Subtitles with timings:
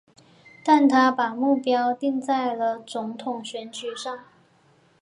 [0.65, 4.19] 但他把目标定在了总统选举上。